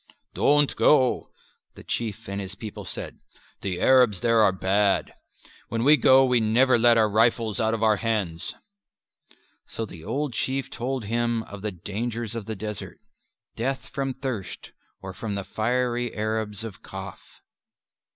"Don't 0.33 0.75
go," 0.75 1.29
the 1.75 1.83
Chief 1.83 2.27
and 2.27 2.41
his 2.41 2.55
people 2.55 2.85
said, 2.85 3.19
"the 3.61 3.79
Arabs 3.79 4.21
there 4.21 4.39
are 4.41 4.51
bad: 4.51 5.13
when 5.67 5.83
we 5.83 5.95
go 5.95 6.25
we 6.25 6.39
never 6.39 6.79
let 6.79 6.97
our 6.97 7.07
rifles 7.07 7.59
out 7.59 7.75
of 7.75 7.83
our 7.83 7.97
hands." 7.97 8.55
So 9.67 9.85
the 9.85 10.03
old 10.03 10.33
Chief 10.33 10.71
told 10.71 11.05
him 11.05 11.43
of 11.43 11.61
the 11.61 11.71
dangers 11.71 12.33
of 12.33 12.47
the 12.47 12.55
desert; 12.55 12.99
death 13.55 13.89
from 13.89 14.15
thirst 14.15 14.71
or 15.03 15.13
from 15.13 15.35
the 15.35 15.43
fiery 15.43 16.15
Arabs 16.15 16.63
of 16.63 16.81
Kaf. 16.81 17.21